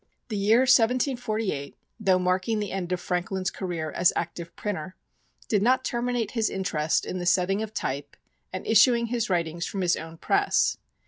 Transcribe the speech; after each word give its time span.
The 0.29 0.35
year 0.35 0.61
1748, 0.61 1.77
though 1.99 2.17
marking 2.17 2.57
the 2.59 2.71
end 2.71 2.91
of 2.91 2.99
Franklin's 2.99 3.51
career 3.51 3.91
as 3.91 4.11
active 4.15 4.55
printer, 4.55 4.95
did 5.47 5.61
not 5.61 5.85
terminate 5.85 6.31
his 6.31 6.49
interest 6.49 7.05
in 7.05 7.19
the 7.19 7.25
setting 7.27 7.61
of 7.61 7.71
type 7.71 8.17
and 8.51 8.65
issuing 8.65 9.05
his 9.13 9.29
writings 9.29 9.67
from 9.67 9.81
his 9.81 9.95
own 9.95 10.17
press. 10.17 10.79